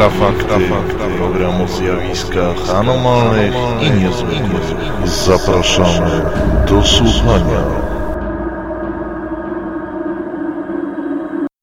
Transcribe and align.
Infrafakty, 0.00 0.54
program 1.18 1.60
o 1.60 1.68
zjawiskach 1.68 2.70
anomalnych 2.70 3.54
i 3.82 3.90
niezwykłych. 3.90 4.74
Zapraszamy 5.04 6.24
do 6.68 6.82
słuchania. 6.82 7.64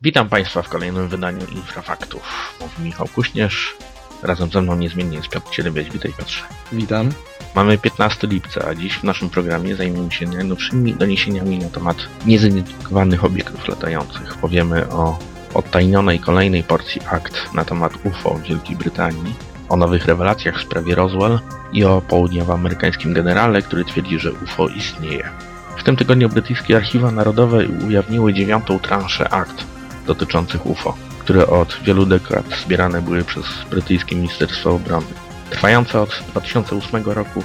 Witam 0.01 0.29
Państwa 0.29 0.61
w 0.61 0.69
kolejnym 0.69 1.07
wydaniu 1.07 1.39
Infrafaktów. 1.55 2.53
Mówi 2.61 2.83
Michał 2.83 3.07
Kuśnierz. 3.15 3.75
Razem 4.23 4.49
ze 4.49 4.61
mną 4.61 4.75
niezmiennie 4.75 5.17
jest 5.17 5.29
Piotr 5.29 5.51
Cielebiać. 5.51 5.89
Witaj 5.89 6.13
Piotrze. 6.17 6.43
Witam. 6.71 7.09
Mamy 7.55 7.77
15 7.77 8.27
lipca, 8.27 8.67
a 8.67 8.75
dziś 8.75 8.93
w 8.93 9.03
naszym 9.03 9.29
programie 9.29 9.75
zajmiemy 9.75 10.11
się 10.11 10.25
najnowszymi 10.25 10.93
doniesieniami 10.93 11.59
na 11.59 11.69
temat 11.69 11.97
niezidentyfikowanych 12.25 13.25
obiektów 13.25 13.67
latających. 13.67 14.37
Powiemy 14.37 14.89
o 14.89 15.19
odtajnionej 15.53 16.19
kolejnej 16.19 16.63
porcji 16.63 17.01
akt 17.11 17.53
na 17.53 17.65
temat 17.65 17.93
UFO 18.03 18.33
w 18.33 18.41
Wielkiej 18.41 18.75
Brytanii, 18.75 19.33
o 19.69 19.77
nowych 19.77 20.05
rewelacjach 20.05 20.57
w 20.57 20.61
sprawie 20.61 20.95
Roswell 20.95 21.39
i 21.73 21.85
o 21.85 22.01
południowoamerykańskim 22.01 23.13
generale, 23.13 23.61
który 23.61 23.85
twierdzi, 23.85 24.19
że 24.19 24.31
UFO 24.31 24.67
istnieje. 24.67 25.29
W 25.77 25.83
tym 25.83 25.95
tygodniu 25.95 26.29
brytyjskie 26.29 26.77
archiwa 26.77 27.11
narodowe 27.11 27.67
ujawniły 27.87 28.33
dziewiątą 28.33 28.79
transzę 28.79 29.29
akt 29.29 29.65
dotyczących 30.07 30.65
UFO, 30.65 30.95
które 31.19 31.47
od 31.47 31.77
wielu 31.83 32.05
dekad 32.05 32.45
zbierane 32.63 33.01
były 33.01 33.23
przez 33.23 33.45
brytyjskie 33.69 34.15
Ministerstwo 34.15 34.71
Obrony. 34.71 35.07
Trwająca 35.49 36.01
od 36.01 36.23
2008 36.31 37.05
roku 37.05 37.43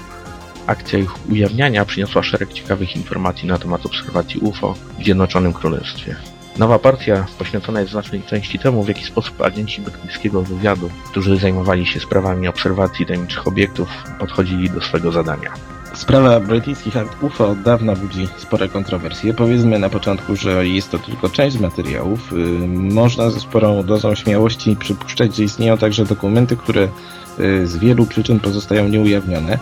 akcja 0.67 0.99
ich 0.99 1.31
ujawniania 1.31 1.85
przyniosła 1.85 2.23
szereg 2.23 2.53
ciekawych 2.53 2.97
informacji 2.97 3.49
na 3.49 3.59
temat 3.59 3.87
obserwacji 3.87 4.41
UFO 4.41 4.75
w 4.99 5.05
Zjednoczonym 5.05 5.53
Królestwie. 5.53 6.17
Nowa 6.59 6.79
partia 6.79 7.27
poświęcona 7.39 7.81
jest 7.81 7.91
w 7.91 7.93
znacznej 7.93 8.23
części 8.23 8.59
temu, 8.59 8.83
w 8.83 8.89
jaki 8.89 9.05
sposób 9.05 9.43
agenci 9.43 9.81
brytyjskiego 9.81 10.43
wywiadu, 10.43 10.91
którzy 11.11 11.37
zajmowali 11.37 11.87
się 11.87 12.01
sprawami 12.01 12.49
obserwacji 12.49 13.07
tajemniczych 13.07 13.47
obiektów, 13.47 13.89
podchodzili 14.19 14.71
do 14.71 14.81
swego 14.81 15.13
zadania. 15.13 15.53
Sprawa 15.95 16.41
brytyjskich 16.41 16.97
akt 16.97 17.23
UFO 17.23 17.49
od 17.49 17.63
dawna 17.63 17.97
budzi 17.97 18.29
spore 18.39 18.69
kontrowersje. 18.69 19.35
Powiedzmy 19.35 19.79
na 19.79 19.89
początku, 19.89 20.37
że 20.37 20.67
jest 20.67 20.91
to 20.91 20.99
tylko 20.99 21.29
część 21.29 21.59
materiałów. 21.59 22.33
Yy, 22.33 22.69
Można 22.95 23.31
ze 23.31 23.41
sporą 23.41 23.83
dozą 23.83 24.15
śmiałości 24.15 24.77
przypuszczać, 24.77 25.37
że 25.37 25.45
istnieją 25.45 25.79
także 25.79 26.05
dokumenty, 26.05 26.57
które 26.57 26.89
z 27.65 27.77
wielu 27.77 28.07
przyczyn 28.07 28.41
pozostają 28.41 28.89
nieujawnione. 28.89 29.59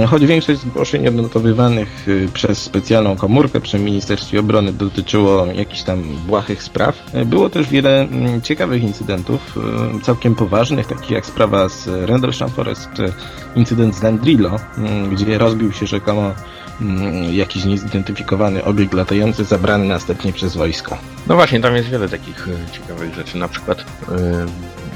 Yy, 0.00 0.06
Choć 0.06 0.26
większość 0.26 0.60
zgłoszeń 0.60 1.08
odnotowywanych 1.08 2.04
yy, 2.06 2.28
przez 2.34 2.62
specjalną 2.62 3.16
komórkę 3.16 3.60
przy 3.60 3.78
Ministerstwie 3.78 4.40
Obrony 4.40 4.72
dotyczyło 4.72 5.46
jakichś 5.46 5.82
tam 5.82 6.02
błahych 6.26 6.62
spraw, 6.62 7.14
yy, 7.14 7.24
było 7.24 7.50
też 7.50 7.68
wiele 7.68 8.00
mm, 8.00 8.42
ciekawych 8.42 8.82
incydentów, 8.82 9.58
całkiem 10.02 10.34
poważnych, 10.34 10.86
takich 10.86 11.10
jak 11.10 11.26
sprawa 11.26 11.68
z 11.68 11.86
Rendlesham 11.86 12.50
Forest 12.50 12.88
czy 12.96 13.12
incydent 13.56 13.94
z 13.94 14.02
Landrillo, 14.02 14.56
mm, 14.78 15.10
gdzie 15.10 15.38
rozbił 15.38 15.72
się 15.72 15.86
rzekomo 15.86 16.22
mm, 16.22 16.34
jakiś 17.30 17.64
niezidentyfikowany 17.64 18.64
obiekt 18.64 18.94
latający 18.94 19.44
zabrany 19.44 19.84
następnie 19.84 20.32
przez 20.32 20.56
wojsko. 20.56 20.98
No 21.26 21.34
właśnie, 21.34 21.60
tam 21.60 21.76
jest 21.76 21.88
wiele 21.88 22.08
takich 22.08 22.48
e, 22.48 22.72
ciekawych 22.72 23.14
rzeczy, 23.14 23.38
na 23.38 23.48
przykład 23.48 23.80
e, 23.80 23.84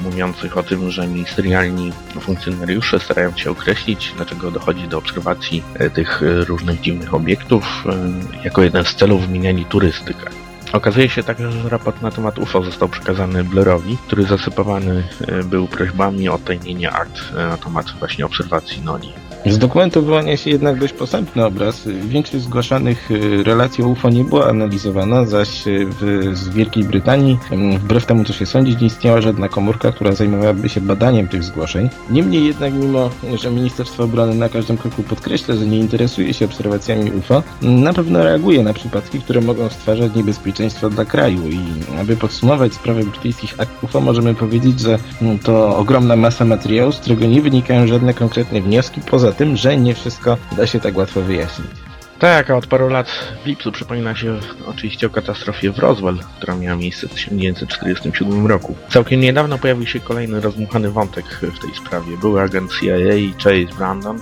mówiących 0.02 0.56
o 0.56 0.62
tym, 0.62 0.90
że 0.90 1.06
ministerialni 1.06 1.92
funkcjonariusze 2.20 3.00
starają 3.00 3.36
się 3.36 3.50
określić, 3.50 4.12
dlaczego 4.16 4.50
dochodzi 4.50 4.88
do 4.88 4.98
obserwacji 4.98 5.62
e, 5.74 5.90
tych 5.90 6.22
różnych 6.22 6.80
dziwnych 6.80 7.14
obiektów. 7.14 7.84
E, 7.86 8.44
jako 8.44 8.62
jeden 8.62 8.84
z 8.84 8.94
celów 8.94 9.26
wymieniali 9.26 9.64
turystykę. 9.64 10.30
Okazuje 10.72 11.08
się 11.08 11.22
także, 11.22 11.52
że 11.52 11.68
raport 11.68 12.02
na 12.02 12.10
temat 12.10 12.38
UFO 12.38 12.62
został 12.62 12.88
przekazany 12.88 13.44
Blairowi, 13.44 13.96
który 14.06 14.24
zasypowany 14.24 15.04
był 15.44 15.68
prośbami 15.68 16.28
o 16.28 16.34
odtajnienie 16.34 16.92
akt 16.92 17.32
na 17.34 17.56
temat 17.56 17.86
właśnie 17.98 18.26
obserwacji 18.26 18.82
Noli. 18.82 19.12
Z 19.48 19.58
dokumentu 19.58 20.02
wyłania 20.02 20.36
się 20.36 20.50
jednak 20.50 20.78
dość 20.78 20.92
posępny 20.92 21.44
obraz. 21.44 21.88
Większość 22.04 22.44
zgłaszanych 22.44 23.10
y, 23.10 23.42
relacji 23.42 23.84
o 23.84 23.88
UFO 23.88 24.10
nie 24.10 24.24
była 24.24 24.48
analizowana, 24.48 25.24
zaś 25.24 25.66
y, 25.66 25.86
w, 25.86 26.30
z 26.32 26.48
Wielkiej 26.48 26.84
Brytanii, 26.84 27.38
wbrew 27.78 28.06
temu 28.06 28.24
co 28.24 28.32
się 28.32 28.46
sądzi, 28.46 28.76
nie 28.80 28.86
istniała 28.86 29.20
żadna 29.20 29.48
komórka, 29.48 29.92
która 29.92 30.12
zajmowałaby 30.12 30.68
się 30.68 30.80
badaniem 30.80 31.28
tych 31.28 31.44
zgłoszeń. 31.44 31.88
Niemniej 32.10 32.44
jednak, 32.44 32.74
mimo 32.74 33.10
że 33.34 33.50
Ministerstwo 33.50 34.04
Obrony 34.04 34.34
na 34.34 34.48
każdym 34.48 34.76
kroku 34.76 35.02
podkreśla, 35.02 35.54
że 35.54 35.66
nie 35.66 35.78
interesuje 35.78 36.34
się 36.34 36.44
obserwacjami 36.44 37.10
UFO, 37.10 37.42
na 37.62 37.92
pewno 37.92 38.24
reaguje 38.24 38.62
na 38.62 38.72
przypadki, 38.72 39.20
które 39.20 39.40
mogą 39.40 39.68
stwarzać 39.68 40.14
niebezpieczeństwo 40.14 40.90
dla 40.90 41.04
kraju. 41.04 41.48
I 41.48 41.60
aby 42.00 42.16
podsumować 42.16 42.74
sprawę 42.74 43.04
brytyjskich 43.04 43.54
UFO, 43.82 44.00
możemy 44.00 44.34
powiedzieć, 44.34 44.80
że 44.80 44.98
mm, 45.22 45.38
to 45.38 45.76
ogromna 45.76 46.16
masa 46.16 46.44
materiału, 46.44 46.92
z 46.92 46.98
którego 46.98 47.26
nie 47.26 47.42
wynikają 47.42 47.86
żadne 47.86 48.14
konkretne 48.14 48.60
wnioski, 48.60 49.00
poza 49.00 49.32
tym, 49.38 49.56
że 49.56 49.76
nie 49.76 49.94
wszystko 49.94 50.36
da 50.56 50.66
się 50.66 50.80
tak 50.80 50.96
łatwo 50.96 51.20
wyjaśnić. 51.20 51.70
Tak, 52.18 52.50
a 52.50 52.56
od 52.56 52.66
paru 52.66 52.88
lat 52.88 53.08
w 53.44 53.46
lipcu 53.46 53.72
przypomina 53.72 54.14
się 54.14 54.38
oczywiście 54.66 55.06
o 55.06 55.10
katastrofie 55.10 55.70
w 55.70 55.78
Roswell, 55.78 56.18
która 56.36 56.56
miała 56.56 56.76
miejsce 56.76 57.08
w 57.08 57.14
1947 57.14 58.46
roku. 58.46 58.76
Całkiem 58.90 59.20
niedawno 59.20 59.58
pojawił 59.58 59.86
się 59.86 60.00
kolejny 60.00 60.40
rozmuchany 60.40 60.90
wątek 60.90 61.24
w 61.42 61.58
tej 61.58 61.74
sprawie. 61.74 62.16
Były 62.16 62.40
agent 62.40 62.70
CIA 62.80 62.96
Chase 63.44 63.76
Brandon 63.78 64.18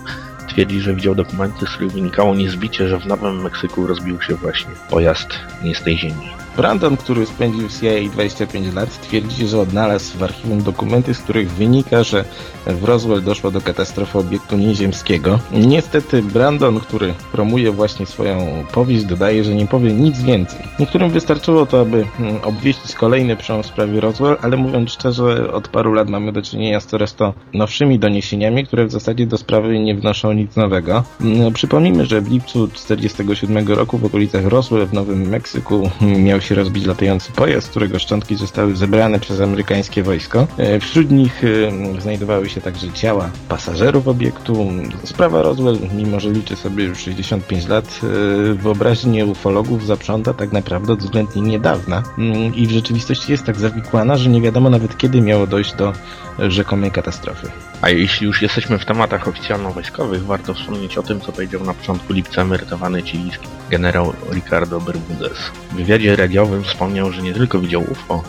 twierdzi, 0.49 0.81
że 0.81 0.95
widział 0.95 1.15
dokumenty, 1.15 1.67
z 1.67 1.71
których 1.71 1.93
wynikało 1.93 2.35
niezbicie, 2.35 2.89
że 2.89 2.99
w 2.99 3.07
Nowym 3.07 3.43
Meksyku 3.43 3.87
rozbił 3.87 4.23
się 4.23 4.35
właśnie 4.35 4.71
pojazd 4.91 5.29
nie 5.63 5.75
z 5.75 5.83
tej 5.83 5.99
ziemi. 5.99 6.46
Brandon, 6.57 6.97
który 6.97 7.27
spędził 7.27 7.69
w 7.69 7.81
CIA 7.81 8.11
25 8.13 8.75
lat, 8.75 9.01
twierdzi, 9.01 9.49
że 9.49 9.61
odnalazł 9.61 10.19
w 10.19 10.23
archiwum 10.23 10.63
dokumenty, 10.63 11.15
z 11.15 11.19
których 11.19 11.51
wynika, 11.51 12.03
że 12.03 12.25
w 12.67 12.85
Roswell 12.85 13.23
doszło 13.23 13.51
do 13.51 13.61
katastrofy 13.61 14.19
obiektu 14.19 14.57
nieziemskiego. 14.57 15.39
Niestety 15.53 16.23
Brandon, 16.23 16.81
który 16.81 17.15
promuje 17.33 17.71
właśnie 17.71 18.07
swoją 18.07 18.65
powieść, 18.73 19.05
dodaje, 19.05 19.45
że 19.45 19.55
nie 19.55 19.67
powie 19.67 19.93
nic 19.93 20.23
więcej. 20.23 20.61
Niektórym 20.79 21.11
wystarczyło 21.11 21.67
to, 21.67 21.81
aby 21.81 22.07
mm, 22.21 22.37
obwieścić 22.43 22.95
kolejny 22.95 23.37
przełom 23.37 23.63
w 23.63 23.67
sprawie 23.67 24.01
Roswell, 24.01 24.37
ale 24.43 24.57
mówiąc 24.57 24.93
szczerze, 24.93 25.53
od 25.53 25.69
paru 25.69 25.93
lat 25.93 26.09
mamy 26.09 26.33
do 26.33 26.43
czynienia 26.43 26.81
z 26.81 26.87
coraz 26.87 27.15
to 27.15 27.35
nowszymi 27.55 27.99
doniesieniami, 27.99 28.67
które 28.67 28.87
w 28.87 28.93
zasadzie 28.93 29.27
do 29.27 29.39
sprawy 29.39 29.79
nie 29.79 29.95
wnoszą 29.95 30.33
nic 30.33 30.57
nowego. 30.57 31.05
Mm, 31.21 31.53
Przypomnijmy, 31.53 32.07
że 32.07 32.21
w 32.21 32.31
lipcu 32.31 32.69
1947 32.69 33.69
roku 33.69 33.99
w 33.99 34.05
okolicach 34.05 34.47
Roswell 34.47 34.87
w 34.87 34.93
Nowym 34.93 35.29
Meksyku 35.29 35.91
miał 36.01 36.41
się 36.47 36.55
rozbić 36.55 36.87
latający 36.87 37.33
pojazd, 37.33 37.69
którego 37.69 37.99
szczątki 37.99 38.37
zostały 38.37 38.77
zebrane 38.77 39.21
przez 39.21 39.41
amerykańskie 39.41 40.03
wojsko. 40.03 40.47
E, 40.59 40.81
Wśród 40.81 41.11
nich 41.11 41.43
e, 41.45 42.01
znajdowały 42.01 42.49
się 42.49 42.61
także 42.61 42.93
ciała 42.93 43.31
pasażerów 43.49 44.09
obiektu. 44.09 44.69
Sprawa 45.05 45.43
Roswell, 45.43 45.79
mimo 45.95 46.21
że 46.21 46.31
liczy 46.31 46.57
sobie 46.57 46.85
już 46.85 46.99
65 46.99 47.69
lat, 47.69 48.01
e, 48.03 48.55
wyobraźnię 48.55 49.27
ufologów 49.27 49.87
zaprząta 49.87 50.35
tak 50.35 50.53
naprawdę 50.53 50.93
od 50.93 51.01
względnie 51.01 51.43
niedawna 51.43 52.03
Mm, 52.19 52.55
i 52.55 52.67
w 52.67 52.71
rzeczywistości 52.71 53.33
jest 53.33 53.45
tak 53.45 53.57
zawikłana, 53.57 54.17
że 54.17 54.31
nie 54.31 54.41
wiadomo 54.41 54.71
nawet 54.71 54.99
kiedy 54.99 55.21
miało 55.21 55.47
dojść 55.47 55.75
do 55.75 55.93
rzekomej 56.39 56.91
katastrofy. 56.91 57.51
A 57.83 57.91
jeśli 57.91 58.27
już 58.27 58.43
jesteśmy 58.43 58.79
w 58.79 58.85
tematach 58.85 59.29
oficjalno-wojskowych, 59.29 60.25
warto 60.25 60.55
wspomnieć 60.55 60.99
o 60.99 61.03
tym, 61.03 61.21
co 61.21 61.33
powiedział 61.33 61.65
na 61.65 61.75
początku 61.75 62.13
lipca 62.13 62.43
emerytowany 62.43 63.03
chilijski 63.03 63.49
generał 63.71 64.13
Ricardo 64.33 64.81
Bermudez. 64.81 65.39
W 65.71 65.75
wywiadzie 65.75 66.17
radiowym 66.37 66.65
wspomniał, 66.65 67.13
że 67.13 67.23
nie 67.23 67.35
tylko 67.35 67.61
widział 67.61 67.83
UFO, 67.83 68.23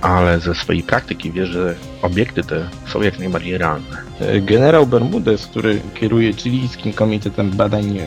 ale 0.00 0.40
ze 0.40 0.54
swojej 0.54 0.82
praktyki 0.82 1.32
wie, 1.32 1.46
że 1.46 1.74
obiekty 2.02 2.42
te 2.42 2.68
są 2.86 3.02
jak 3.02 3.18
najbardziej 3.18 3.58
realne. 3.58 4.04
Generał 4.40 4.86
Bermudez, 4.86 5.46
który 5.46 5.80
kieruje 5.94 6.32
chilijskim 6.32 6.92
Komitetem 6.92 7.50
Badań 7.50 7.98
e, 7.98 8.04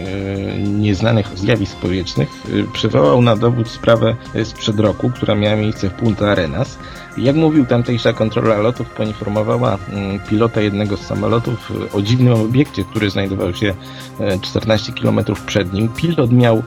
Nieznanych 0.57 1.38
Zjawisk 1.38 1.78
Powietrznych, 1.78 2.30
e, 2.30 2.74
przywołał 2.74 3.22
na 3.22 3.36
dowód 3.36 3.69
sprawę 3.69 4.16
sprzed 4.44 4.80
roku, 4.80 5.09
która 5.09 5.36
miała 5.36 5.56
miejsce 5.56 5.90
w 5.90 5.94
Punta 5.94 6.31
Arenas. 6.31 6.78
Jak 7.18 7.36
mówił, 7.36 7.66
tamtejsza 7.66 8.13
kontrola 8.13 8.57
lotów 8.57 8.90
poinformowała 8.90 9.78
mm, 9.90 10.19
pilota 10.19 10.62
jednego 10.62 10.98
z 10.98 11.01
samolotów 11.01 11.71
e, 11.71 11.98
o 11.98 12.01
dziwnym 12.01 12.33
obiekcie, 12.33 12.83
który 12.83 13.10
znajdował 13.10 13.54
się 13.54 13.74
e, 14.19 14.39
14 14.39 14.94
km 14.94 15.19
przed 15.45 15.74
nim. 15.74 15.89
Pilot 15.89 16.31
miał 16.31 16.63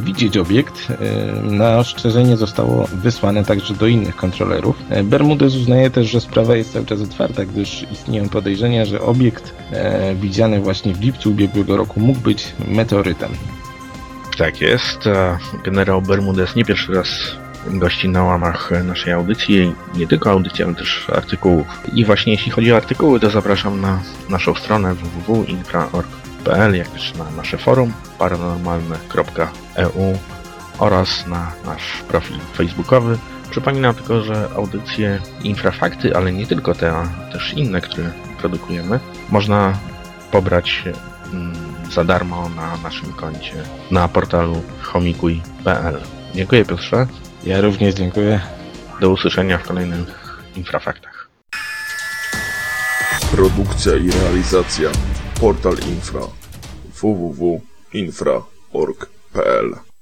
widzieć 0.00 0.36
obiekt. 0.36 0.88
E, 0.90 0.96
Na 1.42 1.78
ostrzeżenie 1.78 2.36
zostało 2.36 2.88
wysłane 2.92 3.44
także 3.44 3.74
do 3.74 3.86
innych 3.86 4.16
kontrolerów. 4.16 4.76
E, 4.90 5.02
Bermudez 5.02 5.54
uznaje 5.54 5.90
też, 5.90 6.10
że 6.10 6.20
sprawa 6.20 6.56
jest 6.56 6.72
cały 6.72 6.86
czas 6.86 7.00
otwarta, 7.00 7.44
gdyż 7.44 7.86
istnieją 7.92 8.28
podejrzenia, 8.28 8.84
że 8.84 9.00
obiekt 9.00 9.54
e, 9.72 10.14
widziany 10.14 10.60
właśnie 10.60 10.94
w 10.94 11.00
lipcu 11.00 11.30
ubiegłego 11.30 11.76
roku 11.76 12.00
mógł 12.00 12.20
być 12.20 12.52
meteorytem. 12.68 13.30
Tak 14.38 14.60
jest. 14.60 14.98
Generał 15.64 16.02
Bermudez 16.02 16.56
nie 16.56 16.64
pierwszy 16.64 16.92
raz 16.94 17.08
gości 17.70 18.08
na 18.08 18.24
łamach 18.24 18.70
naszej 18.84 19.12
audycji, 19.12 19.74
nie 19.96 20.06
tylko 20.06 20.30
audycji, 20.30 20.64
ale 20.64 20.74
też 20.74 21.06
artykułów. 21.14 21.66
I 21.94 22.04
właśnie 22.04 22.32
jeśli 22.32 22.52
chodzi 22.52 22.72
o 22.72 22.76
artykuły, 22.76 23.20
to 23.20 23.30
zapraszam 23.30 23.80
na 23.80 24.00
naszą 24.30 24.54
stronę 24.54 24.94
www.infra.org.pl, 26.46 26.76
jak 26.76 26.88
też 26.88 27.14
na 27.14 27.30
nasze 27.30 27.58
forum 27.58 27.92
paranormalne.eu 28.18 30.18
oraz 30.78 31.26
na 31.26 31.52
nasz 31.64 32.02
profil 32.08 32.36
facebookowy 32.54 33.18
Przypominam 33.50 33.94
tylko, 33.94 34.20
że 34.20 34.48
audycje 34.56 35.20
Infrafakty, 35.42 36.16
ale 36.16 36.32
nie 36.32 36.46
tylko 36.46 36.74
te, 36.74 36.92
a 36.92 37.06
też 37.32 37.54
inne, 37.54 37.80
które 37.80 38.12
produkujemy, 38.38 39.00
można 39.28 39.78
pobrać 40.30 40.84
mm, 41.32 41.52
za 41.92 42.04
darmo 42.04 42.48
na 42.48 42.76
naszym 42.76 43.12
koncie 43.12 43.54
na 43.90 44.08
portalu 44.08 44.62
chomikuj.pl. 44.82 46.00
Dziękuję 46.34 46.64
Piotrze. 46.64 47.06
Ja 47.44 47.60
również 47.60 47.94
dziękuję. 47.94 48.40
Do 49.00 49.10
usłyszenia 49.10 49.58
w 49.58 49.62
kolejnych 49.62 50.40
Infrafaktach. 50.56 51.28
Produkcja 53.32 53.96
i 53.96 54.10
realizacja 54.10 54.90
Portal 55.38 55.78
Infra 55.88 56.28
www.infra.org.pl 57.00 59.95